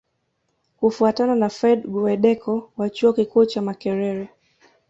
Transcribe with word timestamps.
Kufuatana 0.77 1.35
na 1.35 1.49
Fred 1.49 1.87
Guweddeko 1.87 2.71
wa 2.77 2.89
Chuo 2.89 3.13
Kikuu 3.13 3.45
cha 3.45 3.61
Makerere 3.61 4.29